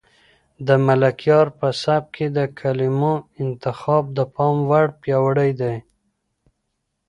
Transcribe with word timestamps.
د 0.67 0.69
ملکیار 0.87 1.47
په 1.59 1.67
سبک 1.83 2.07
کې 2.15 2.27
د 2.37 2.39
کلمو 2.59 3.13
انتخاب 3.43 4.03
د 4.17 4.19
پام 4.35 4.55
وړ 4.69 4.85
پیاوړی 5.01 5.51
دی. 5.61 5.75